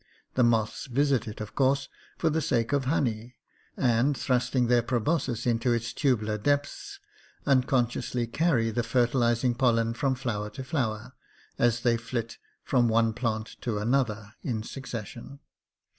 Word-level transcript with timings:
The 0.33 0.41
moths 0.43 0.87
visit 0.87 1.27
it, 1.27 1.39
of 1.41 1.53
course, 1.53 1.87
for 2.17 2.31
the 2.31 2.41
sake 2.41 2.73
of 2.73 2.85
honey, 2.85 3.35
and, 3.77 4.17
thrusting 4.17 4.65
their 4.65 4.81
pro 4.81 4.99
boscis 4.99 5.45
into 5.45 5.71
its 5.73 5.93
tubular 5.93 6.39
depths, 6.39 6.97
unconsciously 7.45 8.25
carry 8.25 8.71
the 8.71 8.81
fertilizing 8.81 9.53
PRICKLY 9.53 9.93
PEARS. 9.93 9.97
227 9.99 10.15
pollen 10.15 10.15
from 10.15 10.15
flower 10.19 10.49
to 10.49 10.63
flower, 10.63 11.13
as 11.59 11.81
they 11.81 11.97
flit 11.97 12.39
from 12.63 12.87
one 12.87 13.13
plant 13.13 13.57
to 13.61 13.77
another 13.77 14.33
in 14.41 14.63
succession. 14.63 15.39